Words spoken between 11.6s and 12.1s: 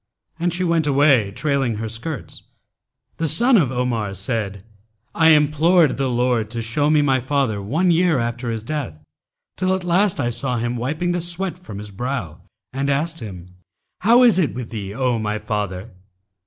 his